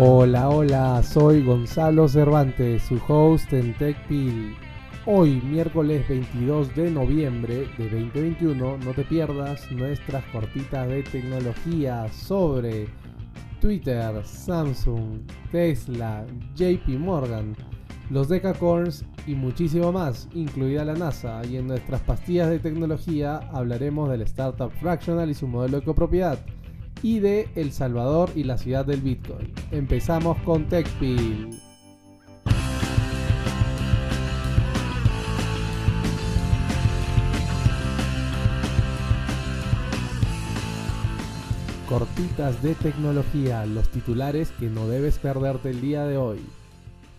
Hola, 0.00 0.48
hola, 0.48 1.02
soy 1.02 1.42
Gonzalo 1.42 2.06
Cervantes, 2.06 2.82
su 2.82 3.00
host 3.08 3.52
en 3.52 3.74
TechPil. 3.74 4.54
Hoy, 5.06 5.42
miércoles 5.42 6.08
22 6.08 6.72
de 6.76 6.88
noviembre 6.88 7.66
de 7.76 7.90
2021, 7.90 8.78
no 8.78 8.92
te 8.92 9.02
pierdas 9.02 9.68
nuestras 9.72 10.24
cortitas 10.26 10.86
de 10.86 11.02
tecnología 11.02 12.06
sobre 12.12 12.86
Twitter, 13.60 14.24
Samsung, 14.24 15.22
Tesla, 15.50 16.24
JP 16.54 16.90
Morgan, 17.00 17.56
los 18.08 18.28
Decacorns 18.28 19.04
y 19.26 19.34
muchísimo 19.34 19.90
más, 19.90 20.28
incluida 20.32 20.84
la 20.84 20.94
NASA. 20.94 21.44
Y 21.44 21.56
en 21.56 21.66
nuestras 21.66 22.02
pastillas 22.02 22.50
de 22.50 22.60
tecnología 22.60 23.38
hablaremos 23.52 24.08
del 24.10 24.22
startup 24.22 24.70
Fractional 24.80 25.28
y 25.28 25.34
su 25.34 25.48
modelo 25.48 25.80
de 25.80 25.84
copropiedad 25.84 26.38
y 27.02 27.20
de 27.20 27.48
El 27.54 27.72
Salvador 27.72 28.30
y 28.34 28.44
la 28.44 28.58
ciudad 28.58 28.84
del 28.84 29.00
Bitcoin. 29.00 29.52
Empezamos 29.70 30.38
con 30.38 30.68
TechPil. 30.68 31.50
Cortitas 41.88 42.62
de 42.62 42.74
tecnología, 42.74 43.64
los 43.64 43.88
titulares 43.88 44.50
que 44.60 44.68
no 44.68 44.86
debes 44.88 45.18
perderte 45.18 45.70
el 45.70 45.80
día 45.80 46.04
de 46.04 46.18
hoy. 46.18 46.40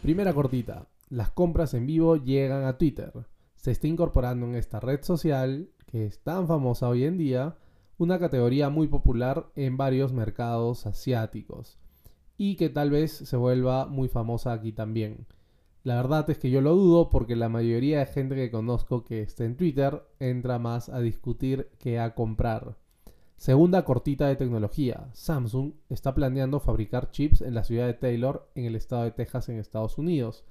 Primera 0.03 0.31
cortita, 0.31 0.87
las 1.09 1.31
compras 1.31 1.73
en 1.73 1.87
vivo 1.87 2.17
llegan 2.17 2.65
a 2.65 2.77
Twitter. 2.77 3.11
Se 3.55 3.71
está 3.71 3.87
incorporando 3.87 4.45
en 4.45 4.55
esta 4.55 4.79
red 4.79 5.01
social, 5.01 5.69
que 5.87 6.05
es 6.05 6.19
tan 6.19 6.47
famosa 6.47 6.87
hoy 6.87 7.05
en 7.05 7.17
día, 7.17 7.57
una 7.99 8.17
categoría 8.17 8.69
muy 8.69 8.87
popular 8.87 9.47
en 9.55 9.75
varios 9.75 10.13
mercados 10.13 10.85
asiáticos 10.85 11.77
y 12.37 12.55
que 12.55 12.69
tal 12.69 12.89
vez 12.89 13.11
se 13.11 13.35
vuelva 13.35 13.87
muy 13.87 14.07
famosa 14.07 14.53
aquí 14.53 14.71
también. 14.71 15.27
La 15.83 15.97
verdad 15.97 16.29
es 16.29 16.37
que 16.37 16.49
yo 16.49 16.61
lo 16.61 16.75
dudo 16.75 17.09
porque 17.09 17.35
la 17.35 17.49
mayoría 17.49 17.99
de 17.99 18.05
gente 18.05 18.35
que 18.35 18.51
conozco 18.51 19.03
que 19.03 19.21
está 19.21 19.43
en 19.43 19.57
Twitter 19.57 20.01
entra 20.19 20.59
más 20.59 20.87
a 20.87 21.01
discutir 21.01 21.69
que 21.77 21.99
a 21.99 22.15
comprar. 22.15 22.77
Segunda 23.35 23.83
cortita 23.83 24.27
de 24.27 24.37
tecnología. 24.37 25.09
Samsung 25.11 25.73
está 25.89 26.15
planeando 26.15 26.61
fabricar 26.61 27.11
chips 27.11 27.41
en 27.41 27.53
la 27.53 27.65
ciudad 27.65 27.85
de 27.85 27.95
Taylor, 27.95 28.49
en 28.55 28.63
el 28.63 28.75
estado 28.75 29.03
de 29.03 29.11
Texas, 29.11 29.49
en 29.49 29.59
Estados 29.59 29.97
Unidos. 29.97 30.45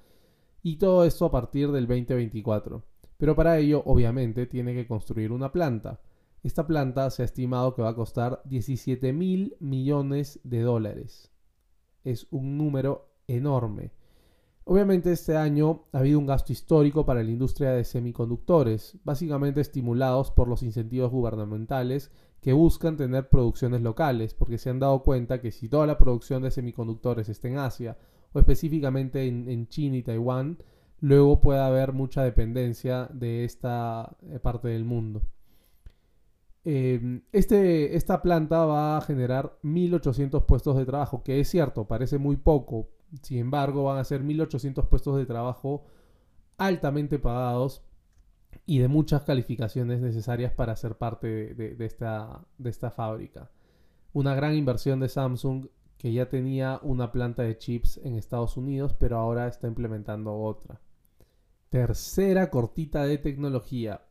Y 0.63 0.77
todo 0.77 1.05
esto 1.05 1.25
a 1.25 1.31
partir 1.31 1.73
del 1.73 1.87
2024. 1.87 2.83
Pero 3.17 3.35
para 3.35 3.59
ello, 3.59 3.83
obviamente, 3.87 4.47
tiene 4.47 4.75
que 4.75 4.87
construir 4.87 5.33
una 5.33 5.51
planta. 5.51 6.01
Esta 6.43 6.67
planta 6.67 7.11
se 7.11 7.23
ha 7.23 7.25
estimado 7.25 7.75
que 7.75 7.83
va 7.83 7.91
a 7.91 7.95
costar 7.95 8.43
17 8.45 9.13
mil 9.13 9.57
millones 9.61 10.41
de 10.45 10.61
dólares. 10.61 11.33
Es 12.05 12.27
un 12.31 12.57
número 12.57 13.11
enorme. 13.27 13.93
Obviamente 14.71 15.13
este 15.13 15.35
año 15.35 15.87
ha 15.93 16.01
habido 16.01 16.19
un 16.19 16.27
gasto 16.27 16.53
histórico 16.53 17.07
para 17.07 17.23
la 17.23 17.31
industria 17.31 17.71
de 17.71 17.85
semiconductores, 17.85 18.99
básicamente 19.03 19.63
estimulados 19.63 20.31
por 20.31 20.47
los 20.47 20.63
incentivos 20.63 21.11
gubernamentales 21.11 22.11
que 22.43 22.53
buscan 22.53 22.99
tener 22.99 23.31
producciones 23.31 23.81
locales, 23.81 24.35
porque 24.35 24.59
se 24.59 24.69
han 24.69 24.79
dado 24.79 25.03
cuenta 25.03 25.41
que 25.41 25.53
si 25.53 25.69
toda 25.71 25.87
la 25.87 25.97
producción 25.97 26.43
de 26.43 26.51
semiconductores 26.51 27.31
está 27.31 27.49
en 27.49 27.57
Asia, 27.57 27.97
o 28.33 28.39
específicamente 28.39 29.27
en, 29.27 29.69
China 29.69 29.97
y 29.97 30.03
Taiwán, 30.03 30.59
luego 31.01 31.41
puede 31.41 31.61
haber 31.61 31.95
mucha 31.95 32.23
dependencia 32.23 33.09
de 33.11 33.45
esta 33.45 34.17
eh, 34.23 34.39
parte 34.39 34.69
del 34.69 34.85
mundo. 34.85 35.23
Em, 36.71 37.23
este, 37.33 37.97
esta 37.97 38.21
planta 38.21 38.67
va 38.67 38.99
a 38.99 39.01
generar 39.01 39.59
1.800 39.63 40.45
puestos 40.45 40.77
de 40.77 40.85
trabajo, 40.85 41.23
que 41.23 41.41
es 41.41 41.49
cierto, 41.49 41.87
parece 41.87 42.19
muy 42.19 42.37
poco. 42.37 42.91
Sin 43.23 43.39
embargo, 43.39 43.85
van 43.85 43.97
a 43.97 44.05
ser 44.05 44.23
1.800 44.23 44.87
puestos 44.87 45.17
de 45.17 45.25
trabajo 45.25 45.87
altamente 46.59 47.19
pagados 47.19 47.83
y 48.67 48.81
de 48.81 48.89
muchas 48.89 49.23
calificaciones 49.23 50.03
necesarias 50.03 50.53
para 50.53 50.77
ser 50.77 50.99
parte 50.99 51.55
de, 51.55 51.87
esta, 51.87 52.45
de 52.59 52.69
esta 52.69 52.91
fábrica. 52.91 53.51
Una 54.13 54.35
gran 54.35 54.55
inversión 54.55 55.01
de 55.01 55.09
Samsung 55.09 55.69
que 55.97 56.13
ya 56.13 56.29
tenía 56.29 56.81
una 56.83 57.13
planta 57.13 57.45
de 57.45 57.57
chips 57.57 57.97
en 58.05 58.15
Estados 58.15 58.59
Unidos, 58.59 58.93
pero 58.93 59.17
ahora 59.17 59.49
está 59.49 59.69
implementando 59.69 60.35
otra. 60.39 60.83
Tercera 61.71 62.51
cortita 62.51 63.05
de 63.05 63.17
tecnología 63.17 64.03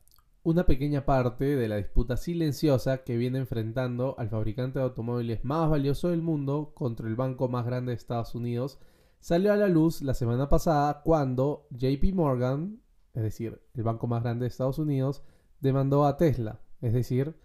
una 0.47 0.65
pequeña 0.65 1.03
parte 1.03 1.57
de 1.57 1.67
la 1.67 1.75
disputa 1.75 2.15
silenciosa 2.15 3.03
que 3.03 3.17
viene 3.17 3.37
enfrentando 3.37 4.15
al 4.17 4.29
fabricante 4.29 4.79
de 4.79 4.85
automóviles 4.85 5.43
más 5.43 5.69
valioso 5.69 6.07
del 6.07 6.21
mundo 6.21 6.71
contra 6.73 7.09
el 7.09 7.17
banco 7.17 7.49
más 7.49 7.65
grande 7.65 7.91
de 7.91 7.97
Estados 7.97 8.33
Unidos 8.33 8.79
salió 9.19 9.51
a 9.51 9.57
la 9.57 9.67
luz 9.67 10.01
la 10.01 10.13
semana 10.13 10.47
pasada 10.47 11.01
cuando 11.03 11.67
JP 11.71 12.13
Morgan, 12.13 12.79
es 13.13 13.23
decir, 13.23 13.61
el 13.73 13.83
banco 13.83 14.07
más 14.07 14.23
grande 14.23 14.45
de 14.45 14.47
Estados 14.47 14.79
Unidos, 14.79 15.21
demandó 15.59 16.05
a 16.05 16.15
Tesla, 16.15 16.61
es 16.79 16.93
decir, 16.93 17.35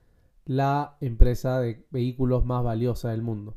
la 0.44 0.96
empresa 1.00 1.58
de 1.58 1.84
vehículos 1.90 2.44
más 2.44 2.62
valiosa 2.62 3.10
del 3.10 3.22
mundo. 3.22 3.56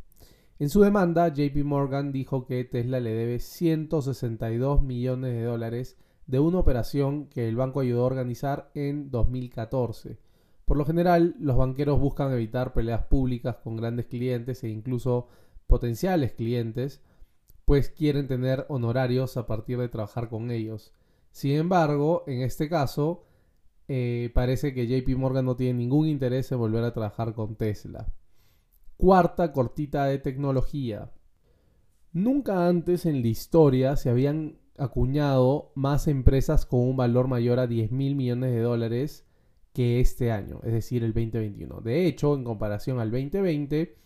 En 0.57 0.71
su 0.71 0.81
demanda, 0.81 1.27
JP 1.27 1.63
Morgan 1.65 2.11
dijo 2.11 2.47
que 2.47 2.63
Tesla 2.63 2.99
le 2.99 3.11
debe 3.11 3.37
162 3.37 4.81
millones 4.81 5.33
de 5.33 5.43
dólares 5.43 5.99
de 6.27 6.39
una 6.39 6.59
operación 6.59 7.27
que 7.27 7.47
el 7.47 7.55
banco 7.55 7.79
ayudó 7.79 8.03
a 8.03 8.07
organizar 8.07 8.71
en 8.73 9.11
2014. 9.11 10.17
Por 10.65 10.77
lo 10.77 10.85
general, 10.85 11.35
los 11.39 11.57
banqueros 11.57 11.99
buscan 11.99 12.33
evitar 12.33 12.73
peleas 12.73 13.03
públicas 13.03 13.57
con 13.63 13.77
grandes 13.77 14.07
clientes 14.07 14.63
e 14.63 14.69
incluso 14.69 15.27
potenciales 15.67 16.33
clientes, 16.33 17.01
pues 17.65 17.89
quieren 17.89 18.27
tener 18.27 18.65
honorarios 18.69 19.37
a 19.37 19.45
partir 19.45 19.77
de 19.77 19.89
trabajar 19.89 20.29
con 20.29 20.51
ellos. 20.51 20.91
Sin 21.31 21.51
embargo, 21.51 22.23
en 22.27 22.41
este 22.41 22.69
caso, 22.69 23.25
eh, 23.87 24.31
parece 24.33 24.73
que 24.73 24.87
JP 24.87 25.17
Morgan 25.17 25.45
no 25.45 25.55
tiene 25.55 25.79
ningún 25.79 26.07
interés 26.07 26.51
en 26.51 26.59
volver 26.59 26.83
a 26.83 26.93
trabajar 26.93 27.33
con 27.33 27.55
Tesla. 27.55 28.07
Cuarta 28.97 29.51
cortita 29.51 30.05
de 30.05 30.17
tecnología. 30.17 31.11
Nunca 32.13 32.67
antes 32.67 33.05
en 33.05 33.21
la 33.21 33.27
historia 33.27 33.97
se 33.97 34.09
habían 34.09 34.57
acuñado 34.77 35.71
más 35.75 36.07
empresas 36.07 36.65
con 36.65 36.81
un 36.81 36.97
valor 36.97 37.27
mayor 37.27 37.59
a 37.59 37.67
10 37.67 37.91
mil 37.91 38.15
millones 38.15 38.51
de 38.51 38.61
dólares 38.61 39.25
que 39.73 39.99
este 39.99 40.31
año, 40.31 40.59
es 40.63 40.73
decir, 40.73 41.03
el 41.03 41.13
2021. 41.13 41.81
De 41.81 42.07
hecho, 42.07 42.33
en 42.35 42.43
comparación 42.43 42.99
al 42.99 43.11
2020, 43.11 43.97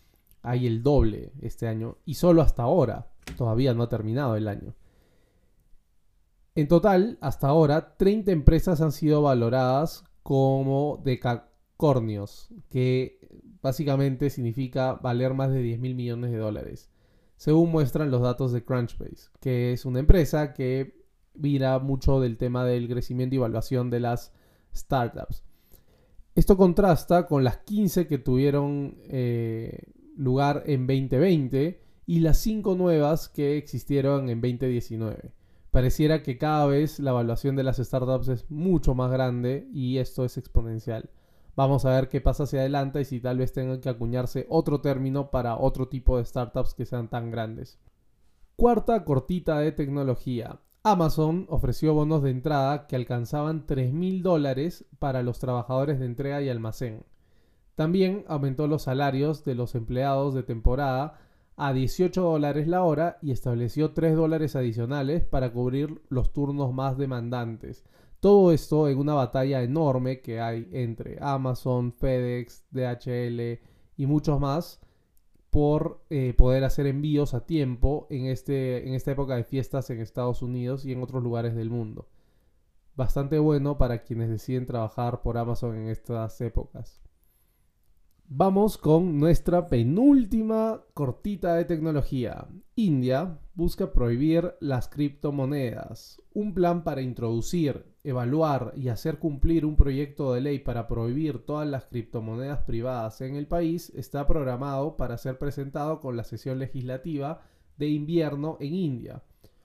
hay 0.42 0.68
el 0.68 0.82
doble 0.82 1.32
este 1.42 1.68
año 1.68 1.98
y 2.06 2.16
solo 2.16 2.42
hasta 2.42 2.64
ahora, 2.64 3.12
todavía 3.38 3.74
no 3.74 3.84
ha 3.84 3.90
terminado 3.90 4.36
el 4.36 4.48
año. 4.48 4.74
En 6.56 6.68
total, 6.68 7.18
hasta 7.22 7.48
ahora, 7.48 7.96
30 7.98 8.32
empresas 8.32 8.82
han 8.82 8.92
sido 8.92 9.22
valoradas 9.22 10.04
como 10.24 11.02
decacornios, 11.04 12.50
que 12.70 13.20
básicamente 13.62 14.30
significa 14.30 14.94
valer 14.94 15.34
más 15.34 15.52
de 15.52 15.62
10 15.62 15.80
mil 15.80 15.96
millones 15.96 16.32
de 16.32 16.38
dólares 16.38 16.89
según 17.40 17.72
muestran 17.72 18.12
los 18.12 18.22
datos 18.22 18.52
de 18.52 18.66
Crunchbase, 18.66 19.30
que 19.40 19.72
es 19.72 19.86
una 19.86 20.00
empresa 20.00 20.54
que 20.54 21.06
mira 21.36 21.80
mucho 21.80 22.20
del 22.20 22.36
tema 22.36 22.66
del 22.66 22.90
crecimiento 22.90 23.34
y 23.34 23.38
evaluación 23.38 23.90
de 23.90 24.02
las 24.02 24.34
startups. 24.76 25.46
Esto 26.36 26.58
contrasta 26.58 27.28
con 27.28 27.46
las 27.46 27.60
15 27.60 28.08
que 28.08 28.18
tuvieron 28.18 28.98
eh, 29.06 29.84
lugar 30.18 30.64
en 30.66 30.86
2020 30.86 31.82
y 32.08 32.20
las 32.20 32.40
5 32.40 32.76
nuevas 32.76 33.30
que 33.30 33.58
existieron 33.58 34.28
en 34.30 34.42
2019. 34.42 35.32
Pareciera 35.72 36.24
que 36.24 36.38
cada 36.38 36.66
vez 36.66 37.00
la 37.00 37.12
evaluación 37.12 37.56
de 37.56 37.64
las 37.64 37.78
startups 37.78 38.28
es 38.28 38.52
mucho 38.52 38.96
más 38.96 39.12
grande 39.12 39.66
y 39.72 40.00
esto 40.00 40.26
es 40.26 40.38
exponencial. 40.38 41.10
Vamos 41.56 41.86
a 41.86 41.92
ver 41.92 42.10
qué 42.10 42.22
pasa 42.22 42.44
hacia 42.44 42.62
adelante 42.62 43.02
y 43.02 43.06
si 43.06 43.20
tal 43.20 43.38
vez 43.38 43.54
tengan 43.54 43.82
que 43.82 43.90
acuñarse 43.90 44.46
otro 44.50 44.82
término 44.82 45.30
para 45.32 45.58
otro 45.58 45.88
tipo 45.88 46.18
de 46.18 46.26
startups 46.26 46.74
que 46.74 46.86
sean 46.86 47.10
tan 47.10 47.32
grandes. 47.32 47.80
Cuarta 48.56 49.04
cortita 49.06 49.60
de 49.60 49.72
tecnología. 49.72 50.60
Amazon 50.84 51.46
ofreció 51.50 51.94
bonos 51.94 52.24
de 52.24 52.32
entrada 52.32 52.88
que 52.88 52.96
alcanzaban 52.96 53.68
3.000 53.68 54.22
dólares 54.22 54.86
para 55.00 55.24
los 55.24 55.40
trabajadores 55.40 56.00
de 56.00 56.06
entrega 56.06 56.42
y 56.42 56.50
almacén. 56.50 57.04
También 57.76 58.26
aumentó 58.28 58.68
los 58.68 58.84
salarios 58.84 59.46
de 59.46 59.56
los 59.56 59.76
empleados 59.76 60.34
de 60.34 60.44
temporada 60.44 61.20
a 61.56 61.74
18 61.74 62.22
dólares 62.22 62.68
la 62.68 62.84
hora 62.84 63.18
y 63.22 63.32
estableció 63.32 63.92
3 63.92 64.16
dólares 64.16 64.56
adicionales 64.56 65.24
para 65.26 65.52
cubrir 65.52 66.02
los 66.08 66.32
turnos 66.32 66.74
más 66.74 66.98
demandantes, 66.98 67.84
todo 68.20 68.52
esto 68.52 68.90
en 68.90 68.98
una 68.98 69.14
batalla 69.14 69.64
enorme 69.64 70.22
que 70.22 70.40
hay 70.40 70.68
entre 70.72 71.18
Amazon, 71.22 71.94
FedEx, 71.94 72.66
DHL 72.72 73.60
y 73.98 74.06
muchos 74.06 74.40
más 74.40 74.82
por 75.50 76.04
eh, 76.10 76.34
poder 76.38 76.64
hacer 76.64 76.86
envíos 76.86 77.34
a 77.34 77.46
tiempo 77.46 78.08
en, 78.10 78.26
este, 78.26 78.88
en 78.88 78.94
esta 78.94 79.12
época 79.12 79.36
de 79.36 79.44
fiestas 79.44 79.90
en 79.90 80.00
Estados 80.00 80.42
Unidos 80.42 80.86
y 80.86 80.92
en 80.92 81.02
otros 81.02 81.24
lugares 81.24 81.56
del 81.56 81.70
mundo. 81.70 82.08
Bastante 82.96 83.40
bueno 83.40 83.78
para 83.78 84.04
quienes 84.04 84.30
deciden 84.30 84.66
trabajar 84.66 85.22
por 85.22 85.38
Amazon 85.38 85.76
en 85.76 85.88
estas 85.88 86.40
épocas. 86.42 87.02
Vamos 88.32 88.78
con 88.78 89.20
nuestra 89.20 89.70
penúltima 89.70 90.84
cortita 90.94 91.56
de 91.56 91.66
tecnología. 91.66 92.48
India 92.76 93.40
busca 93.56 93.92
prohibir 93.92 94.54
las 94.60 94.88
criptomonedas. 94.88 96.22
Un 96.36 96.54
plan 96.54 96.84
para 96.84 97.02
introducir, 97.02 97.88
evaluar 98.04 98.74
y 98.76 98.90
hacer 98.90 99.18
cumplir 99.18 99.66
un 99.66 99.76
proyecto 99.76 100.32
de 100.32 100.42
ley 100.42 100.60
para 100.60 100.88
prohibir 100.88 101.44
todas 101.44 101.68
las 101.68 101.86
criptomonedas 101.86 102.60
privadas 102.66 103.20
en 103.22 103.36
el 103.36 103.48
país 103.48 103.92
está 103.96 104.28
programado 104.28 104.96
para 104.96 105.18
ser 105.18 105.40
presentado 105.40 106.00
con 106.00 106.16
la 106.16 106.24
sesión 106.24 106.60
legislativa 106.60 107.42
de 107.78 107.88
invierno 107.88 108.58
en 108.60 108.76
India. 108.76 109.24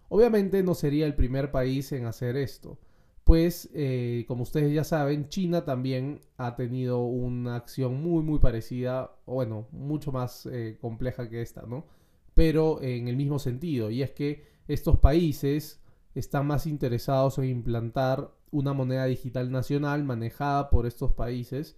Obviamente 0.08 0.62
no 0.62 0.72
sería 0.72 1.04
el 1.04 1.14
primer 1.14 1.50
país 1.50 1.92
en 1.92 2.06
hacer 2.06 2.38
esto 2.38 2.78
pues 3.24 3.70
eh, 3.74 4.26
como 4.28 4.42
ustedes 4.42 4.72
ya 4.72 4.84
saben, 4.84 5.28
China 5.30 5.64
también 5.64 6.20
ha 6.36 6.56
tenido 6.56 7.04
una 7.04 7.56
acción 7.56 8.02
muy 8.02 8.22
muy 8.22 8.38
parecida, 8.38 9.16
bueno, 9.26 9.66
mucho 9.72 10.12
más 10.12 10.46
eh, 10.46 10.76
compleja 10.80 11.28
que 11.30 11.40
esta, 11.40 11.62
¿no? 11.62 11.86
Pero 12.34 12.82
en 12.82 13.08
el 13.08 13.16
mismo 13.16 13.38
sentido, 13.38 13.90
y 13.90 14.02
es 14.02 14.10
que 14.10 14.44
estos 14.68 14.98
países 14.98 15.80
están 16.14 16.46
más 16.46 16.66
interesados 16.66 17.38
en 17.38 17.46
implantar 17.46 18.30
una 18.50 18.72
moneda 18.72 19.06
digital 19.06 19.50
nacional 19.50 20.04
manejada 20.04 20.70
por 20.70 20.86
estos 20.86 21.12
países 21.12 21.76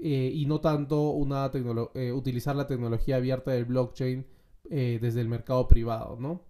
eh, 0.00 0.30
y 0.34 0.46
no 0.46 0.60
tanto 0.60 1.10
una 1.10 1.50
utilizar 2.14 2.56
la 2.56 2.66
tecnología 2.66 3.16
abierta 3.16 3.52
del 3.52 3.64
blockchain 3.64 4.26
desde 4.68 5.20
el 5.20 5.28
mercado 5.28 5.68
privado, 5.68 6.16
¿no? 6.18 6.42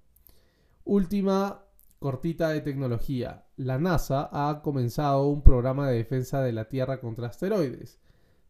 Última 0.85 1.64
cortita 2.05 2.51
de 2.51 2.61
tecnología. 2.61 3.47
La 3.57 3.79
NASA 3.79 4.29
ha 4.31 4.61
comenzado 4.61 5.27
un 5.27 5.41
programa 5.41 5.89
de 5.89 5.97
defensa 5.97 6.43
de 6.43 6.53
la 6.53 6.69
Tierra 6.69 7.01
contra 7.01 7.29
asteroides. 7.29 7.99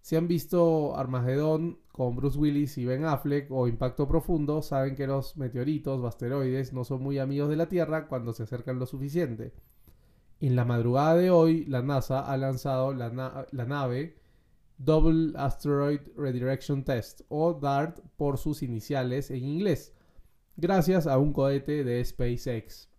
Si 0.00 0.16
han 0.16 0.26
visto 0.26 0.96
Armagedón 0.96 1.78
con 1.92 2.16
Bruce 2.16 2.36
Willis 2.36 2.76
y 2.78 2.84
Ben 2.84 3.04
Affleck 3.04 3.52
o 3.52 3.68
Impacto 3.68 4.08
Profundo, 4.08 4.60
saben 4.60 4.96
que 4.96 5.06
los 5.06 5.36
meteoritos 5.36 6.00
o 6.00 6.06
asteroides 6.08 6.72
no 6.72 6.82
son 6.82 7.00
muy 7.00 7.20
amigos 7.20 7.48
de 7.48 7.54
la 7.54 7.68
Tierra 7.68 8.08
cuando 8.08 8.32
se 8.32 8.42
acercan 8.42 8.80
lo 8.80 8.86
suficiente. 8.86 9.52
En 10.40 10.56
la 10.56 10.64
madrugada 10.64 11.14
de 11.14 11.30
hoy, 11.30 11.64
la 11.66 11.80
NASA 11.80 12.22
ha 12.22 12.36
lanzado 12.36 12.92
la, 12.92 13.46
la 13.48 13.64
nave 13.66 14.18
Double 14.78 15.32
Asteroid 15.36 16.00
Redirection 16.16 16.82
Test, 16.82 17.20
o 17.28 17.54
DART 17.54 18.00
por 18.16 18.36
sus 18.36 18.64
iniciales 18.64 19.30
en 19.30 19.44
inglés, 19.44 19.94
gracias 20.56 21.06
a 21.06 21.18
un 21.18 21.32
cohete 21.32 21.84
de 21.84 22.04
SpaceX. 22.04 22.92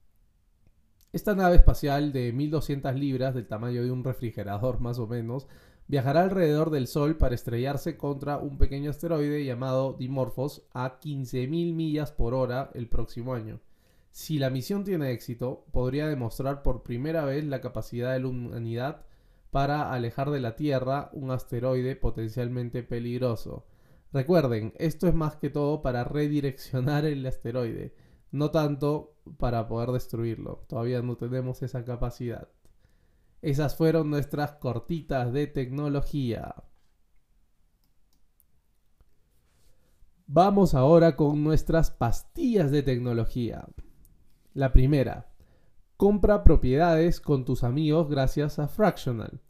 Esta 1.15 1.33
nave 1.33 1.55
espacial 1.55 2.11
de 2.11 2.33
1200 2.33 2.93
libras, 2.93 3.33
del 3.33 3.47
tamaño 3.47 3.81
de 3.81 3.89
un 3.89 4.03
refrigerador 4.03 4.81
más 4.81 4.99
o 4.99 5.07
menos, 5.07 5.47
viajará 5.87 6.23
alrededor 6.23 6.71
del 6.71 6.87
Sol 6.87 7.15
para 7.15 7.35
estrellarse 7.35 7.95
contra 7.95 8.37
un 8.37 8.57
pequeño 8.57 8.89
asteroide 8.89 9.45
llamado 9.45 9.93
Dimorphos 9.93 10.67
a 10.73 10.99
15.000 10.99 11.73
millas 11.73 12.11
por 12.11 12.33
hora 12.33 12.69
el 12.73 12.89
próximo 12.89 13.33
año. 13.33 13.61
Si 14.11 14.39
la 14.39 14.49
misión 14.49 14.83
tiene 14.83 15.13
éxito, 15.13 15.63
podría 15.71 16.09
demostrar 16.09 16.63
por 16.63 16.83
primera 16.83 17.23
vez 17.23 17.45
la 17.45 17.61
capacidad 17.61 18.11
de 18.11 18.19
la 18.19 18.27
humanidad 18.27 19.05
para 19.51 19.93
alejar 19.93 20.31
de 20.31 20.41
la 20.41 20.57
Tierra 20.57 21.11
un 21.13 21.31
asteroide 21.31 21.95
potencialmente 21.95 22.83
peligroso. 22.83 23.65
Recuerden, 24.11 24.73
esto 24.75 25.07
es 25.07 25.13
más 25.13 25.37
que 25.37 25.49
todo 25.49 25.81
para 25.81 26.03
redireccionar 26.03 27.05
el 27.05 27.25
asteroide 27.25 27.93
no 28.35 28.51
tanto 28.51 29.14
para 29.37 29.67
poder 29.67 29.89
destruirlo. 29.89 30.65
Todavía 30.67 31.01
no 31.01 31.17
tenemos 31.17 31.61
esa 31.63 31.83
capacidad. 31.83 32.49
Esas 33.41 33.75
fueron 33.75 34.09
nuestras 34.09 34.53
cortitas 34.53 35.31
de 35.31 35.47
tecnología. 35.47 36.55
Vamos 40.27 40.73
ahora 40.73 41.15
con 41.15 41.43
nuestras 41.43 41.91
pastillas 41.91 42.71
de 42.71 42.81
tecnología. 42.81 43.67
La 44.55 44.73
primera, 44.73 45.29
compra 45.97 46.43
propiedades 46.43 47.19
con 47.21 47.45
tus 47.45 47.63
amigos 47.63 48.09
gracias 48.09 48.57
a 48.57 48.67
Fractional. 48.67 49.41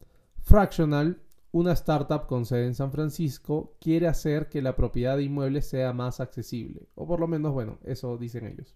Fractional, 0.42 1.22
una 1.51 1.72
startup 1.72 2.27
con 2.27 2.45
sede 2.45 2.66
en 2.66 2.75
San 2.75 2.92
Francisco, 2.92 3.77
quiere 3.80 4.07
hacer 4.07 4.50
que 4.50 4.62
la 4.62 4.75
propiedad 4.75 5.16
de 5.16 5.24
inmuebles 5.24 5.69
sea 5.69 5.94
más 5.94 6.19
accesible. 6.19 6.89
O 6.95 7.07
por 7.07 7.22
lo 7.22 7.27
menos, 7.27 7.54
bueno, 7.54 7.80
eso 7.83 8.18
dicen 8.18 8.45
ellos. 8.45 8.75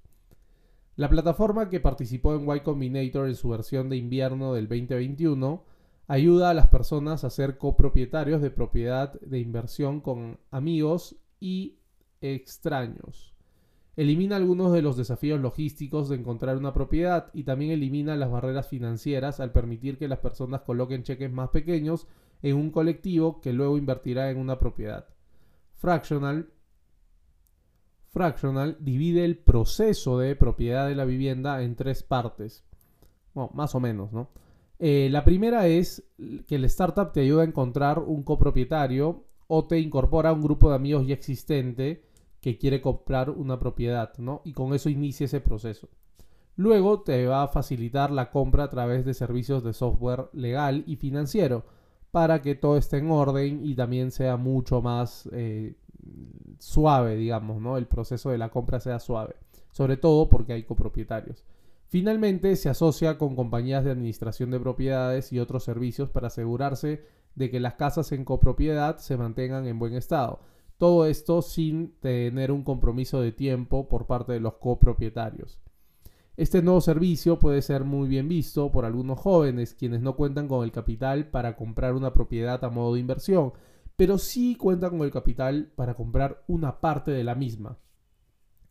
La 0.99 1.07
plataforma 1.07 1.69
que 1.69 1.79
participó 1.79 2.35
en 2.35 2.45
Y 2.53 2.59
Combinator 2.59 3.29
en 3.29 3.35
su 3.35 3.47
versión 3.47 3.87
de 3.87 3.95
invierno 3.95 4.53
del 4.53 4.67
2021 4.67 5.63
ayuda 6.07 6.49
a 6.49 6.53
las 6.53 6.67
personas 6.67 7.23
a 7.23 7.29
ser 7.29 7.57
copropietarios 7.57 8.41
de 8.41 8.51
propiedad 8.51 9.13
de 9.21 9.39
inversión 9.39 10.01
con 10.01 10.39
amigos 10.51 11.15
y 11.39 11.77
extraños. 12.19 13.33
Elimina 13.95 14.35
algunos 14.35 14.73
de 14.73 14.81
los 14.81 14.97
desafíos 14.97 15.39
logísticos 15.39 16.09
de 16.09 16.17
encontrar 16.17 16.57
una 16.57 16.73
propiedad 16.73 17.31
y 17.33 17.45
también 17.45 17.71
elimina 17.71 18.17
las 18.17 18.29
barreras 18.29 18.67
financieras 18.67 19.39
al 19.39 19.53
permitir 19.53 19.97
que 19.97 20.09
las 20.09 20.19
personas 20.19 20.63
coloquen 20.63 21.03
cheques 21.03 21.31
más 21.31 21.47
pequeños 21.47 22.07
en 22.41 22.57
un 22.57 22.71
colectivo 22.71 23.39
que 23.39 23.53
luego 23.53 23.77
invertirá 23.77 24.29
en 24.31 24.37
una 24.37 24.59
propiedad. 24.59 25.07
Fractional 25.75 26.49
Fractional 28.09 28.77
divide 28.79 29.23
el 29.23 29.37
proceso 29.37 30.17
de 30.17 30.35
propiedad 30.35 30.87
de 30.87 30.95
la 30.95 31.05
vivienda 31.05 31.61
en 31.61 31.75
tres 31.75 32.03
partes. 32.03 32.63
Bueno, 33.33 33.51
más 33.53 33.75
o 33.75 33.79
menos, 33.79 34.11
¿no? 34.11 34.29
Eh, 34.79 35.09
la 35.11 35.25
primera 35.25 35.67
es 35.67 36.03
que 36.47 36.55
el 36.55 36.65
startup 36.65 37.11
te 37.11 37.21
ayuda 37.21 37.43
a 37.43 37.45
encontrar 37.45 37.99
un 37.99 38.23
copropietario 38.23 39.25
o 39.47 39.67
te 39.67 39.79
incorpora 39.79 40.29
a 40.29 40.33
un 40.33 40.41
grupo 40.41 40.69
de 40.69 40.75
amigos 40.75 41.05
ya 41.05 41.13
existente 41.13 42.03
que 42.41 42.57
quiere 42.57 42.81
comprar 42.81 43.29
una 43.29 43.59
propiedad, 43.59 44.17
¿no? 44.17 44.41
Y 44.45 44.53
con 44.53 44.73
eso 44.73 44.89
inicia 44.89 45.25
ese 45.25 45.41
proceso. 45.41 45.89
Luego 46.55 47.01
te 47.01 47.25
va 47.27 47.43
a 47.43 47.47
facilitar 47.47 48.11
la 48.11 48.31
compra 48.31 48.65
a 48.65 48.69
través 48.69 49.05
de 49.05 49.13
servicios 49.13 49.63
de 49.63 49.73
software 49.73 50.29
legal 50.33 50.83
y 50.87 50.95
financiero 50.95 51.65
para 52.11 52.41
que 52.41 52.55
todo 52.55 52.77
esté 52.77 52.97
en 52.97 53.11
orden 53.11 53.65
y 53.65 53.75
también 53.75 54.11
sea 54.11 54.37
mucho 54.37 54.81
más 54.81 55.29
eh, 55.31 55.75
suave, 56.59 57.15
digamos, 57.15 57.61
¿no? 57.61 57.77
El 57.77 57.87
proceso 57.87 58.29
de 58.29 58.37
la 58.37 58.49
compra 58.49 58.79
sea 58.79 58.99
suave, 58.99 59.35
sobre 59.71 59.97
todo 59.97 60.29
porque 60.29 60.53
hay 60.53 60.63
copropietarios. 60.63 61.43
Finalmente, 61.87 62.55
se 62.55 62.69
asocia 62.69 63.17
con 63.17 63.35
compañías 63.35 63.83
de 63.83 63.91
administración 63.91 64.51
de 64.51 64.59
propiedades 64.59 65.33
y 65.33 65.39
otros 65.39 65.63
servicios 65.63 66.09
para 66.09 66.27
asegurarse 66.27 67.03
de 67.35 67.49
que 67.49 67.59
las 67.59 67.75
casas 67.75 68.11
en 68.11 68.25
copropiedad 68.25 68.97
se 68.97 69.17
mantengan 69.17 69.65
en 69.65 69.79
buen 69.79 69.93
estado. 69.93 70.39
Todo 70.77 71.05
esto 71.07 71.41
sin 71.41 71.93
tener 71.99 72.51
un 72.51 72.63
compromiso 72.63 73.21
de 73.21 73.31
tiempo 73.31 73.87
por 73.89 74.05
parte 74.05 74.33
de 74.33 74.39
los 74.39 74.55
copropietarios. 74.55 75.59
Este 76.37 76.61
nuevo 76.61 76.79
servicio 76.79 77.37
puede 77.37 77.61
ser 77.61 77.83
muy 77.83 78.07
bien 78.07 78.29
visto 78.29 78.71
por 78.71 78.85
algunos 78.85 79.19
jóvenes 79.19 79.73
quienes 79.73 80.01
no 80.01 80.15
cuentan 80.15 80.47
con 80.47 80.63
el 80.63 80.71
capital 80.71 81.27
para 81.27 81.57
comprar 81.57 81.95
una 81.95 82.13
propiedad 82.13 82.63
a 82.63 82.69
modo 82.69 82.93
de 82.93 83.01
inversión, 83.01 83.51
pero 83.99 84.17
sí 84.17 84.55
cuentan 84.55 84.91
con 84.91 85.01
el 85.01 85.11
capital 85.11 85.73
para 85.75 85.93
comprar 85.93 86.41
una 86.47 86.79
parte 86.79 87.11
de 87.11 87.25
la 87.25 87.35
misma. 87.35 87.79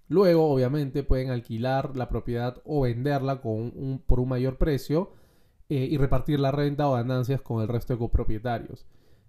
Luego, 0.09 0.51
obviamente, 0.51 1.03
pueden 1.03 1.29
alquilar 1.29 1.99
la 1.99 2.09
propiedad 2.09 2.63
o 2.65 2.81
venderla 2.81 3.43
por 3.43 4.21
un 4.21 4.29
mayor 4.29 4.57
precio 4.57 5.13
eh, 5.69 5.87
y 5.91 5.99
repartir 5.99 6.41
la 6.41 6.51
renta 6.51 6.89
o 6.89 6.95
ganancias 6.95 7.43
con 7.43 7.61
el 7.61 7.69
resto 7.69 7.93
de 7.93 7.99
copropietarios. 7.99 8.87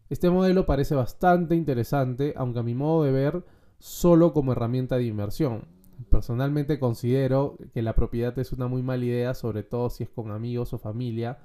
Este 0.09 0.29
modelo 0.29 0.65
parece 0.65 0.95
bastante 0.95 1.55
interesante, 1.55 2.33
aunque 2.37 2.59
a 2.59 2.63
mi 2.63 2.75
modo 2.75 3.03
de 3.03 3.11
ver, 3.11 3.43
solo 3.77 4.31
como 4.31 4.53
herramienta 4.53 4.95
de 4.95 5.03
inversión. 5.03 5.65
Personalmente 6.09 6.79
considero 6.79 7.57
que 7.73 7.81
la 7.81 7.93
propiedad 7.93 8.39
es 8.39 8.53
una 8.53 8.67
muy 8.67 8.83
mala 8.83 9.03
idea, 9.03 9.33
sobre 9.33 9.63
todo 9.63 9.89
si 9.89 10.05
es 10.05 10.09
con 10.09 10.31
amigos 10.31 10.71
o 10.71 10.77
familia 10.77 11.39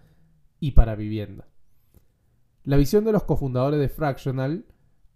y 0.61 0.71
para 0.71 0.95
vivienda. 0.95 1.49
La 2.65 2.79
visión 2.79 3.05
de 3.05 3.13
los 3.13 3.25
cofundadores 3.25 3.79
de 3.79 3.91
Fractional 3.91 4.65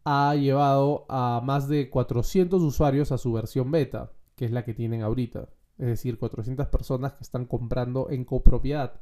ha 0.05 0.35
llevado 0.35 1.07
a 1.09 1.40
más 1.43 1.67
de 1.67 1.88
400 1.88 2.62
usuarios 2.62 3.11
a 3.11 3.17
su 3.17 3.33
versión 3.33 3.71
beta, 3.71 4.12
que 4.37 4.45
es 4.45 4.50
la 4.50 4.67
que 4.67 4.75
tienen 4.75 5.02
ahorita. 5.02 5.49
Es 5.78 5.87
decir, 5.87 6.19
400 6.19 6.67
personas 6.69 7.14
que 7.14 7.23
están 7.23 7.47
comprando 7.47 8.11
en 8.11 8.26
copropiedad. 8.26 9.00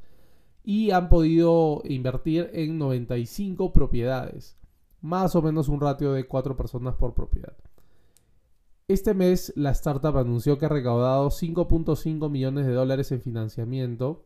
Y 0.63 0.93
han 0.93 1.09
podido 1.09 1.83
invertir 1.87 2.51
en 2.53 2.79
95 2.79 3.73
propiedades. 3.73 4.57
Más 5.01 5.35
o 5.35 5.43
menos 5.43 5.69
un 5.69 5.81
ratio 5.81 6.13
de 6.13 6.29
4 6.29 6.57
personas 6.57 6.95
por 6.95 7.15
propiedad. 7.15 7.57
Este 8.87 9.15
mes 9.15 9.53
la 9.57 9.71
startup 9.73 10.17
anunció 10.19 10.57
que 10.57 10.67
ha 10.67 10.69
recaudado 10.69 11.31
5.5 11.31 12.31
millones 12.31 12.67
de 12.67 12.73
dólares 12.73 13.11
en 13.11 13.21
financiamiento 13.21 14.25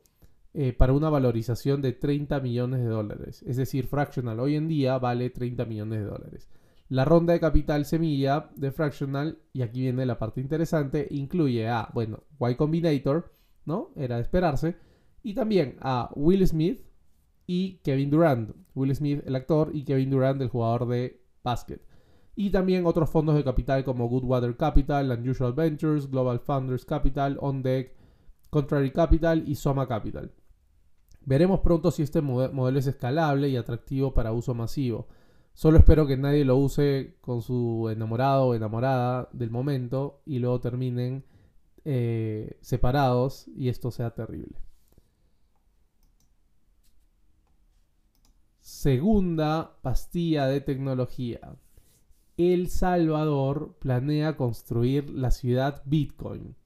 eh, 0.53 0.73
para 0.73 0.93
una 0.93 1.11
valorización 1.11 1.81
de 1.81 1.93
30 1.93 2.41
millones 2.41 2.81
de 2.81 2.89
dólares. 2.89 3.45
Es 3.47 3.57
decir, 3.57 3.87
Fractional 3.87 4.41
hoy 4.41 4.57
en 4.57 4.67
día 4.67 4.99
vale 4.99 5.31
30 5.31 5.65
millones 5.65 6.01
de 6.01 6.07
dólares. 6.07 6.49
La 6.89 7.05
ronda 7.05 7.33
de 7.33 7.39
capital 7.39 7.85
semilla 7.85 8.51
de 8.57 8.73
Fractional, 8.73 9.39
y 9.53 9.63
aquí 9.63 9.83
viene 9.83 10.05
la 10.07 10.19
parte 10.19 10.41
interesante, 10.41 11.07
incluye 11.11 11.69
a, 11.69 11.89
bueno, 11.95 12.25
Y 12.41 12.57
Combinator, 12.57 13.33
¿no? 13.65 13.91
Era 13.95 14.17
de 14.17 14.23
esperarse, 14.23 14.77
y 15.23 15.35
también 15.35 15.77
a 15.83 16.11
Will 16.17 16.45
Smith 16.49 16.81
y 17.47 17.77
Kevin 17.85 18.11
Durant. 18.11 18.57
Will 18.75 18.93
Smith, 18.97 19.23
el 19.25 19.37
actor, 19.37 19.71
y 19.73 19.85
Kevin 19.85 20.11
Durant, 20.11 20.43
el 20.43 20.49
jugador 20.49 20.89
de 20.89 21.23
básquet. 21.45 21.81
y 22.35 22.51
también 22.51 22.87
otros 22.87 23.09
fondos 23.09 23.37
de 23.37 23.45
capital 23.45 23.85
como 23.85 24.09
Goodwater 24.09 24.57
Capital, 24.57 25.11
Unusual 25.13 25.53
Ventures, 25.53 26.11
Global 26.11 26.41
Founders 26.41 26.85
Capital, 26.85 27.37
On 27.41 27.63
Deck, 27.63 27.95
Contrary 28.51 28.93
Capital 28.93 29.45
y 29.47 29.55
Soma 29.55 29.87
Capital. 29.87 30.33
Veremos 31.25 31.61
pronto 31.61 31.91
si 31.91 32.03
este 32.03 32.21
modelo 32.21 32.79
es 32.79 32.87
escalable 32.87 33.49
y 33.49 33.57
atractivo 33.57 34.13
para 34.13 34.33
uso 34.33 34.55
masivo. 34.55 35.09
Solo 35.55 35.79
espero 35.79 36.07
que 36.07 36.17
nadie 36.17 36.45
lo 36.45 36.57
use 36.57 37.17
con 37.21 37.43
su 37.43 37.89
enamorado 37.91 38.47
o 38.47 38.55
enamorada 38.55 39.29
del 39.33 39.51
momento 39.51 40.23
y 40.25 40.39
luego 40.39 40.61
terminen 40.61 41.25
eh, 41.85 42.59
separados 42.61 43.47
y 43.49 43.69
esto 43.69 43.91
sea 43.91 44.15
terrible. 44.15 44.59
Segunda 48.61 49.79
pastilla 49.83 50.47
de 50.47 50.61
tecnología. 50.61 51.57
El 52.37 52.69
Salvador 52.71 53.77
planea 53.79 54.37
construir 54.37 55.11
la 55.11 55.31
ciudad 55.31 55.83
Bitcoin. 55.85 56.57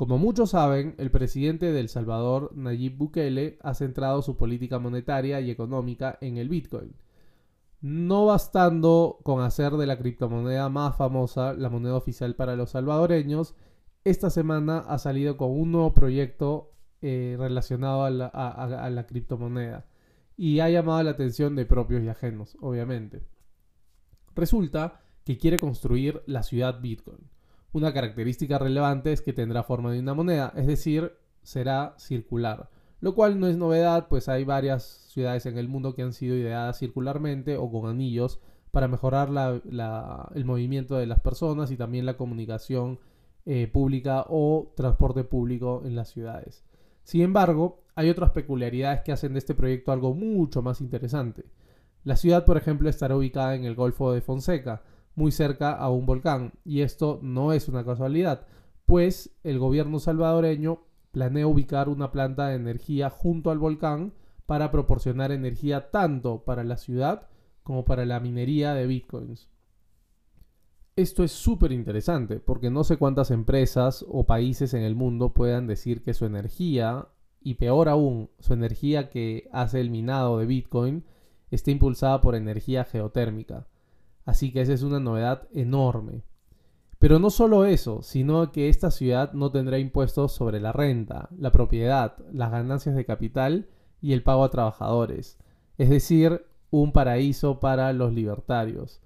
Como 0.00 0.16
muchos 0.16 0.52
saben, 0.52 0.94
el 0.96 1.10
presidente 1.10 1.72
de 1.72 1.80
El 1.80 1.90
Salvador, 1.90 2.52
Nayib 2.56 2.96
Bukele, 2.96 3.58
ha 3.60 3.74
centrado 3.74 4.22
su 4.22 4.38
política 4.38 4.78
monetaria 4.78 5.42
y 5.42 5.50
económica 5.50 6.16
en 6.22 6.38
el 6.38 6.48
Bitcoin. 6.48 6.94
No 7.82 8.24
bastando 8.24 9.18
con 9.24 9.42
hacer 9.42 9.72
de 9.72 9.86
la 9.86 9.98
criptomoneda 9.98 10.70
más 10.70 10.96
famosa 10.96 11.52
la 11.52 11.68
moneda 11.68 11.96
oficial 11.96 12.34
para 12.34 12.56
los 12.56 12.70
salvadoreños, 12.70 13.54
esta 14.02 14.30
semana 14.30 14.78
ha 14.78 14.96
salido 14.96 15.36
con 15.36 15.50
un 15.50 15.70
nuevo 15.70 15.92
proyecto 15.92 16.72
eh, 17.02 17.36
relacionado 17.38 18.04
a 18.04 18.90
la 18.90 19.06
criptomoneda 19.06 19.84
y 20.34 20.60
ha 20.60 20.70
llamado 20.70 21.02
la 21.02 21.10
atención 21.10 21.54
de 21.56 21.66
propios 21.66 22.02
y 22.02 22.08
ajenos, 22.08 22.56
obviamente. 22.62 23.20
Resulta 24.34 25.02
que 25.26 25.36
quiere 25.36 25.58
construir 25.58 26.22
la 26.24 26.42
ciudad 26.42 26.80
Bitcoin. 26.80 27.20
Una 27.72 27.92
característica 27.92 28.58
relevante 28.58 29.12
es 29.12 29.22
que 29.22 29.32
tendrá 29.32 29.62
forma 29.62 29.92
de 29.92 30.00
una 30.00 30.14
moneda, 30.14 30.52
es 30.56 30.66
decir, 30.66 31.12
será 31.42 31.94
circular, 31.98 32.68
lo 33.00 33.14
cual 33.14 33.38
no 33.38 33.46
es 33.46 33.56
novedad, 33.56 34.08
pues 34.08 34.28
hay 34.28 34.44
varias 34.44 34.84
ciudades 35.12 35.46
en 35.46 35.56
el 35.56 35.68
mundo 35.68 35.94
que 35.94 36.02
han 36.02 36.12
sido 36.12 36.36
ideadas 36.36 36.78
circularmente 36.78 37.56
o 37.56 37.70
con 37.70 37.88
anillos 37.88 38.40
para 38.70 38.88
mejorar 38.88 39.28
el 40.34 40.44
movimiento 40.44 40.96
de 40.96 41.06
las 41.06 41.20
personas 41.20 41.70
y 41.70 41.76
también 41.76 42.06
la 42.06 42.16
comunicación 42.16 42.98
eh, 43.46 43.68
pública 43.68 44.26
o 44.28 44.72
transporte 44.76 45.24
público 45.24 45.82
en 45.84 45.96
las 45.96 46.10
ciudades. 46.10 46.64
Sin 47.04 47.22
embargo, 47.22 47.82
hay 47.94 48.10
otras 48.10 48.30
peculiaridades 48.30 49.00
que 49.02 49.12
hacen 49.12 49.32
de 49.32 49.38
este 49.38 49.54
proyecto 49.54 49.92
algo 49.92 50.14
mucho 50.14 50.62
más 50.62 50.80
interesante. 50.80 51.44
La 52.04 52.16
ciudad, 52.16 52.44
por 52.44 52.56
ejemplo, 52.56 52.88
estará 52.88 53.16
ubicada 53.16 53.54
en 53.54 53.64
el 53.64 53.74
Golfo 53.74 54.12
de 54.12 54.20
Fonseca, 54.20 54.82
muy 55.14 55.32
cerca 55.32 55.72
a 55.72 55.90
un 55.90 56.06
volcán, 56.06 56.52
y 56.64 56.80
esto 56.80 57.18
no 57.22 57.52
es 57.52 57.68
una 57.68 57.84
casualidad, 57.84 58.46
pues 58.86 59.36
el 59.44 59.58
gobierno 59.58 59.98
salvadoreño 59.98 60.82
planea 61.10 61.46
ubicar 61.46 61.88
una 61.88 62.12
planta 62.12 62.48
de 62.48 62.56
energía 62.56 63.10
junto 63.10 63.50
al 63.50 63.58
volcán 63.58 64.14
para 64.46 64.70
proporcionar 64.70 65.32
energía 65.32 65.90
tanto 65.90 66.44
para 66.44 66.64
la 66.64 66.76
ciudad 66.76 67.28
como 67.62 67.84
para 67.84 68.04
la 68.04 68.20
minería 68.20 68.74
de 68.74 68.86
bitcoins. 68.86 69.50
Esto 70.96 71.24
es 71.24 71.32
súper 71.32 71.72
interesante 71.72 72.40
porque 72.40 72.68
no 72.68 72.84
sé 72.84 72.96
cuántas 72.96 73.30
empresas 73.30 74.04
o 74.08 74.26
países 74.26 74.74
en 74.74 74.82
el 74.82 74.94
mundo 74.94 75.32
puedan 75.32 75.66
decir 75.66 76.02
que 76.02 76.14
su 76.14 76.26
energía, 76.26 77.08
y 77.40 77.54
peor 77.54 77.88
aún, 77.88 78.28
su 78.38 78.52
energía 78.52 79.08
que 79.08 79.48
hace 79.52 79.80
el 79.80 79.88
minado 79.88 80.38
de 80.38 80.46
Bitcoin, 80.46 81.04
está 81.50 81.70
impulsada 81.70 82.20
por 82.20 82.34
energía 82.34 82.84
geotérmica. 82.84 83.66
Así 84.30 84.52
que 84.52 84.60
esa 84.60 84.74
es 84.74 84.84
una 84.84 85.00
novedad 85.00 85.48
enorme. 85.52 86.22
Pero 87.00 87.18
no 87.18 87.30
solo 87.30 87.64
eso, 87.64 88.00
sino 88.02 88.52
que 88.52 88.68
esta 88.68 88.92
ciudad 88.92 89.32
no 89.32 89.50
tendrá 89.50 89.80
impuestos 89.80 90.30
sobre 90.30 90.60
la 90.60 90.70
renta, 90.70 91.28
la 91.36 91.50
propiedad, 91.50 92.16
las 92.32 92.52
ganancias 92.52 92.94
de 92.94 93.04
capital 93.04 93.68
y 94.00 94.12
el 94.12 94.22
pago 94.22 94.44
a 94.44 94.50
trabajadores. 94.52 95.36
Es 95.78 95.90
decir, 95.90 96.46
un 96.70 96.92
paraíso 96.92 97.58
para 97.58 97.92
los 97.92 98.12
libertarios. 98.12 99.02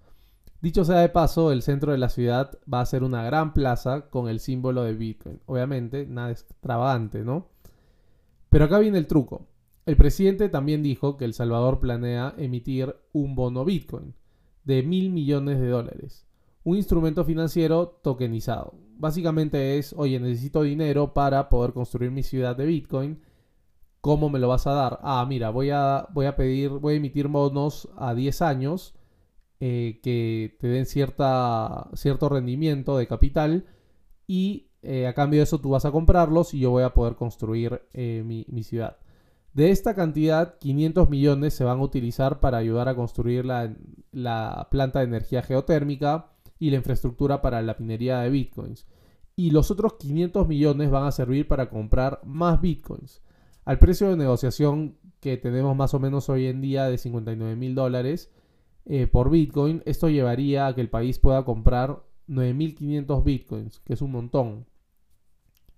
Dicho 0.60 0.84
sea 0.84 0.98
de 0.98 1.08
paso, 1.08 1.52
el 1.52 1.62
centro 1.62 1.92
de 1.92 1.98
la 1.98 2.10
ciudad 2.10 2.58
va 2.70 2.82
a 2.82 2.86
ser 2.86 3.02
una 3.02 3.22
gran 3.22 3.54
plaza 3.54 4.10
con 4.10 4.28
el 4.28 4.40
símbolo 4.40 4.82
de 4.82 4.92
Bitcoin. 4.92 5.40
Obviamente, 5.46 6.04
nada 6.04 6.32
extravagante, 6.32 7.24
¿no? 7.24 7.48
Pero 8.50 8.66
acá 8.66 8.78
viene 8.78 8.98
el 8.98 9.06
truco. 9.06 9.48
El 9.86 9.96
presidente 9.96 10.50
también 10.50 10.82
dijo 10.82 11.16
que 11.16 11.24
El 11.24 11.32
Salvador 11.32 11.80
planea 11.80 12.34
emitir 12.36 12.94
un 13.14 13.34
bono 13.34 13.64
Bitcoin 13.64 14.14
de 14.64 14.82
mil 14.82 15.10
millones 15.10 15.60
de 15.60 15.68
dólares. 15.68 16.26
Un 16.62 16.76
instrumento 16.76 17.24
financiero 17.24 18.00
tokenizado. 18.02 18.74
Básicamente 18.96 19.78
es, 19.78 19.94
oye, 19.96 20.18
necesito 20.20 20.62
dinero 20.62 21.12
para 21.14 21.48
poder 21.48 21.72
construir 21.72 22.10
mi 22.10 22.22
ciudad 22.22 22.56
de 22.56 22.66
Bitcoin. 22.66 23.20
¿Cómo 24.00 24.30
me 24.30 24.38
lo 24.38 24.48
vas 24.48 24.66
a 24.66 24.72
dar? 24.72 25.00
Ah, 25.02 25.24
mira, 25.28 25.50
voy 25.50 25.70
a, 25.70 26.08
voy 26.12 26.26
a 26.26 26.36
pedir, 26.36 26.70
voy 26.70 26.94
a 26.94 26.96
emitir 26.96 27.28
bonos 27.28 27.88
a 27.96 28.14
10 28.14 28.42
años 28.42 28.94
eh, 29.60 30.00
que 30.02 30.56
te 30.58 30.66
den 30.66 30.84
cierta, 30.84 31.88
cierto 31.94 32.28
rendimiento 32.28 32.98
de 32.98 33.06
capital 33.06 33.66
y 34.26 34.68
eh, 34.82 35.06
a 35.06 35.14
cambio 35.14 35.40
de 35.40 35.44
eso 35.44 35.58
tú 35.58 35.70
vas 35.70 35.86
a 35.86 35.92
comprarlos 35.92 36.52
y 36.52 36.58
yo 36.60 36.70
voy 36.70 36.82
a 36.82 36.92
poder 36.92 37.14
construir 37.14 37.82
eh, 37.94 38.22
mi, 38.24 38.62
ciudad. 38.62 38.98
De 39.54 39.70
esta 39.70 39.94
cantidad, 39.94 40.58
500 40.58 41.08
millones 41.08 41.54
se 41.54 41.64
van 41.64 41.78
a 41.78 41.82
utilizar 41.82 42.40
para 42.40 42.58
ayudar 42.58 42.88
a 42.88 42.96
construir 42.96 43.44
la, 43.44 43.74
la, 44.12 44.68
planta 44.70 44.98
de 44.98 45.06
energía 45.06 45.42
geotérmica 45.42 46.32
y 46.58 46.70
la 46.70 46.76
infraestructura 46.76 47.40
para 47.40 47.62
la 47.62 47.76
minería 47.78 48.20
de 48.20 48.30
bitcoins. 48.30 48.86
Y 49.36 49.52
los 49.52 49.70
otros 49.70 49.94
500 49.94 50.46
millones 50.48 50.90
van 50.90 51.06
a 51.06 51.12
servir 51.12 51.48
para 51.48 51.70
comprar 51.70 52.20
más 52.24 52.60
bitcoins. 52.60 53.22
Al 53.64 53.78
precio 53.78 54.10
de 54.10 54.16
negociación 54.16 54.98
que 55.20 55.36
tenemos 55.36 55.74
más 55.74 55.94
o 55.94 56.00
menos 56.00 56.28
hoy 56.28 56.46
en 56.46 56.60
día 56.60 56.84
de 56.84 56.98
59 56.98 57.56
mil 57.56 57.74
dólares, 57.74 58.30
eh, 58.86 59.06
por 59.06 59.30
Bitcoin, 59.30 59.82
esto 59.86 60.10
llevaría 60.10 60.66
a 60.66 60.74
que 60.74 60.82
el 60.82 60.90
país 60.90 61.18
pueda 61.18 61.44
comprar 61.44 62.02
9.500 62.28 63.24
Bitcoins, 63.24 63.80
que 63.80 63.94
es 63.94 64.02
un 64.02 64.12
montón. 64.12 64.66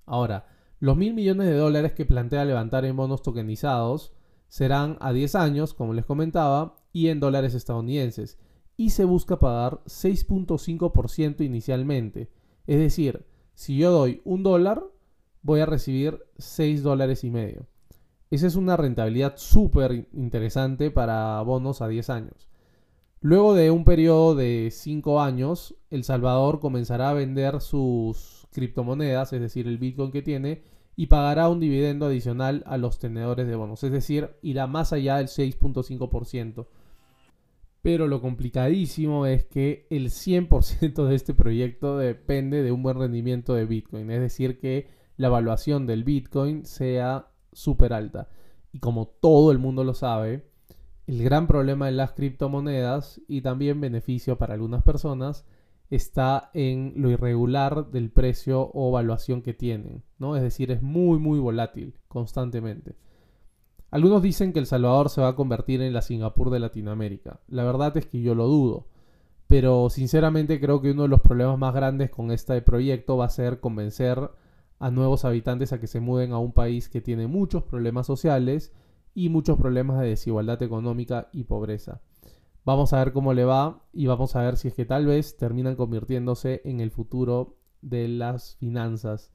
Ahora, 0.05 0.47
los 0.79 0.97
mil 0.97 1.15
millones 1.15 1.47
de 1.47 1.57
dólares 1.57 1.93
que 1.93 2.05
plantea 2.05 2.45
levantar 2.45 2.85
en 2.85 2.97
bonos 2.97 3.23
tokenizados 3.23 4.13
serán 4.49 4.97
a 5.01 5.13
10 5.13 5.35
años, 5.35 5.75
como 5.75 5.95
les 5.95 6.05
comentaba, 6.05 6.77
y 6.93 7.09
en 7.09 7.21
dólares 7.21 7.55
estadounidenses, 7.55 8.39
y 8.77 8.91
se 8.91 9.05
busca 9.05 9.39
pagar 9.39 9.81
6.5% 9.87 11.45
inicialmente. 11.45 12.31
Es 12.67 12.79
decir, 12.79 13.27
si 13.55 13.79
yo 13.79 13.91
doy 13.91 14.21
un 14.25 14.43
dólar, 14.43 14.85
voy 15.43 15.61
a 15.61 15.67
recibir 15.67 16.23
6 16.39 16.83
dólares 16.83 17.25
y 17.25 17.31
medio. 17.31 17.67
Esa 18.31 18.47
es 18.47 18.57
una 18.57 18.77
rentabilidad 18.77 19.35
súper 19.37 20.09
interesante 20.13 20.91
para 20.91 21.41
bonos 21.43 21.81
a 21.81 21.89
10 21.89 22.11
años. 22.11 22.49
Luego 23.21 23.55
de 23.55 23.71
un 23.71 23.85
periodo 23.85 24.35
de 24.35 24.69
5 24.71 25.23
años, 25.23 25.75
El 25.91 26.05
Salvador 26.05 26.61
comenzará 26.61 27.11
a 27.11 27.15
vender 27.15 27.61
sus 27.61 28.36
criptomonedas, 28.51 29.33
es 29.33 29.41
decir, 29.41 29.67
el 29.69 29.79
Bitcoin 29.79 30.11
que 30.11 30.23
tiene, 30.23 30.63
y 30.97 31.07
pagará 31.07 31.49
un 31.49 31.61
dividendo 31.61 32.07
adicional 32.07 32.63
a 32.67 32.79
los 32.79 32.99
tenedores 32.99 33.47
de 33.47 33.55
bonos, 33.55 33.85
es 33.85 33.93
decir, 33.93 34.31
irá 34.43 34.67
más 34.67 34.93
allá 34.93 35.19
del 35.19 35.29
6.5%. 35.29 36.67
Pero 37.83 38.09
lo 38.09 38.21
complicadísimo 38.21 39.27
es 39.27 39.45
que 39.45 39.87
el 39.91 40.11
100% 40.11 41.07
de 41.07 41.15
este 41.15 41.35
proyecto 41.35 41.99
depende 41.99 42.63
de 42.63 42.73
un 42.73 42.83
buen 42.83 42.99
rendimiento 42.99 43.55
de 43.55 43.67
Bitcoin, 43.67 44.11
es 44.11 44.21
decir, 44.21 44.59
que 44.59 44.89
la 45.17 45.29
evaluación 45.29 45.87
del 45.87 46.03
Bitcoin 46.03 46.65
sea 46.65 47.29
súper 47.53 47.93
alta. 47.93 48.29
Y 48.73 48.81
como 48.81 49.07
todo 49.07 49.53
el 49.53 49.59
mundo 49.59 49.85
lo 49.85 49.95
sabe, 49.95 50.47
el 51.07 51.23
gran 51.23 51.47
problema 51.47 51.87
de 51.87 51.93
las 51.93 52.13
criptomonedas 52.13 53.21
y 53.29 53.41
también 53.41 53.81
beneficio 53.81 54.37
para 54.39 54.55
algunas 54.55 54.83
personas 54.83 55.47
está 55.91 56.51
en 56.55 56.95
lo 56.97 57.11
irregular 57.11 57.91
del 57.91 58.11
precio 58.11 58.63
o 58.73 58.91
evaluación 58.91 59.43
que 59.43 59.55
tienen, 59.55 60.03
¿no? 60.19 60.37
Es 60.37 60.43
decir, 60.43 60.71
es 60.71 60.83
muy 60.83 61.19
muy 61.19 61.39
volátil 61.39 61.95
constantemente. 62.09 62.97
Algunos 63.91 64.23
dicen 64.23 64.53
que 64.53 64.59
El 64.59 64.67
Salvador 64.67 65.11
se 65.11 65.21
va 65.21 65.29
a 65.29 65.37
convertir 65.37 65.81
en 65.81 65.93
la 65.93 66.03
Singapur 66.03 66.51
de 66.51 66.59
Latinoamérica. 66.59 67.41
La 67.49 67.65
verdad 67.65 67.97
es 67.97 68.07
que 68.07 68.21
yo 68.21 68.35
lo 68.35 68.47
dudo. 68.47 68.89
Pero 69.47 69.91
sinceramente 69.91 70.61
creo 70.61 70.83
que 70.83 70.91
uno 70.91 71.03
de 71.03 71.09
los 71.09 71.21
problemas 71.21 71.57
más 71.59 71.73
grandes 71.73 72.11
con 72.11 72.33
este 72.33 72.61
proyecto 72.63 73.17
va 73.17 73.27
a 73.27 73.31
ser 73.31 73.61
convencer 73.61 74.31
a 74.79 74.91
nuevos 74.91 75.25
habitantes 75.25 75.73
a 75.73 75.81
que 75.81 75.87
se 75.87 76.01
muden 76.01 76.33
a 76.33 76.39
un 76.39 76.53
país 76.53 76.89
que 76.89 77.01
tiene 77.01 77.29
muchos 77.29 77.63
problemas 77.63 78.07
sociales 78.07 78.73
y 79.15 79.29
muchos 79.29 79.57
problemas 79.57 80.01
de 80.01 80.09
desigualdad 80.09 80.63
económica 80.63 81.29
y 81.33 81.45
pobreza. 81.45 82.03
Vamos 82.67 82.93
a 82.93 82.99
ver 82.99 83.13
cómo 83.13 83.33
le 83.33 83.45
va 83.45 83.85
y 83.93 84.09
vamos 84.09 84.35
a 84.35 84.43
ver 84.43 84.57
si 84.57 84.67
es 84.67 84.75
que 84.75 84.85
tal 84.85 85.07
vez 85.07 85.37
terminan 85.37 85.77
convirtiéndose 85.77 86.63
en 86.65 86.81
el 86.81 86.91
futuro 86.91 87.61
de 87.81 88.09
las 88.09 88.57
finanzas. 88.57 89.33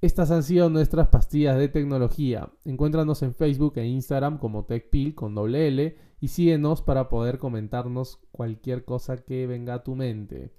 Estas 0.00 0.32
han 0.32 0.42
sido 0.42 0.68
nuestras 0.68 1.06
pastillas 1.08 1.56
de 1.56 1.68
tecnología. 1.68 2.50
Encuéntranos 2.64 3.22
en 3.22 3.34
Facebook 3.34 3.74
e 3.76 3.86
Instagram 3.86 4.38
como 4.38 4.64
TechPil 4.64 5.14
con 5.14 5.36
doble 5.36 5.68
L 5.68 5.96
y 6.20 6.26
síguenos 6.26 6.82
para 6.82 7.08
poder 7.08 7.38
comentarnos 7.38 8.18
cualquier 8.32 8.84
cosa 8.84 9.18
que 9.18 9.46
venga 9.46 9.74
a 9.74 9.84
tu 9.84 9.94
mente. 9.94 10.52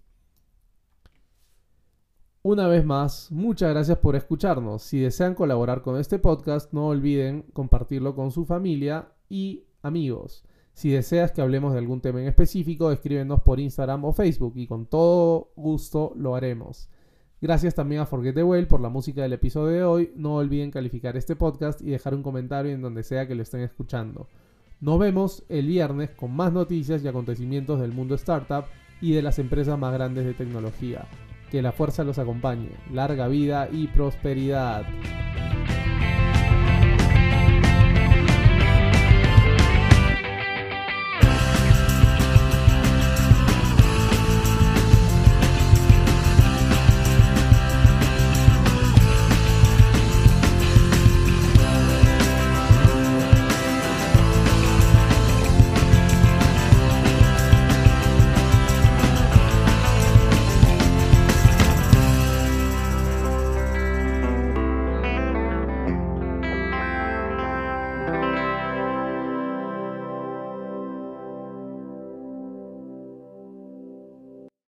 Una 2.41 2.69
vez 2.69 2.85
más, 2.85 3.33
muchas 3.33 3.71
gracias 3.71 3.97
por 3.97 4.15
escucharnos. 4.15 4.81
Si 4.81 4.97
desean 4.97 5.35
colaborar 5.35 5.81
con 5.81 5.99
este 5.99 6.19
podcast, 6.19 6.71
no 6.71 6.87
olviden 6.87 7.41
compartirlo 7.51 8.15
con 8.15 8.31
su 8.31 8.45
familia 8.45 9.11
y 9.27 9.65
amigos. 9.81 10.45
Si 10.79 10.89
deseas 10.89 11.33
que 11.33 11.41
hablemos 11.41 11.73
de 11.73 11.79
algún 11.79 11.99
tema 11.99 12.21
en 12.21 12.29
específico, 12.29 12.89
escríbenos 12.93 13.41
por 13.41 13.59
Instagram 13.59 14.05
o 14.05 14.13
Facebook 14.13 14.53
y 14.55 14.65
con 14.65 14.85
todo 14.85 15.51
gusto 15.57 16.13
lo 16.15 16.35
haremos. 16.35 16.87
Gracias 17.41 17.75
también 17.75 17.99
a 17.99 18.05
Forget 18.05 18.33
the 18.33 18.65
por 18.65 18.79
la 18.79 18.87
música 18.87 19.21
del 19.21 19.33
episodio 19.33 19.75
de 19.75 19.83
hoy. 19.83 20.13
No 20.15 20.35
olviden 20.35 20.71
calificar 20.71 21.17
este 21.17 21.35
podcast 21.35 21.81
y 21.81 21.89
dejar 21.89 22.15
un 22.15 22.23
comentario 22.23 22.71
en 22.71 22.81
donde 22.81 23.03
sea 23.03 23.27
que 23.27 23.35
lo 23.35 23.43
estén 23.43 23.59
escuchando. 23.59 24.29
Nos 24.79 24.99
vemos 24.99 25.43
el 25.49 25.67
viernes 25.67 26.11
con 26.11 26.33
más 26.33 26.53
noticias 26.53 27.03
y 27.03 27.09
acontecimientos 27.09 27.81
del 27.81 27.91
mundo 27.91 28.15
startup 28.15 28.63
y 29.01 29.11
de 29.11 29.21
las 29.21 29.37
empresas 29.37 29.77
más 29.77 29.91
grandes 29.91 30.23
de 30.23 30.33
tecnología. 30.33 31.09
Que 31.51 31.61
la 31.61 31.73
fuerza 31.73 32.05
los 32.05 32.19
acompañe. 32.19 32.71
Larga 32.93 33.27
vida 33.27 33.67
y 33.69 33.87
prosperidad. 33.87 34.85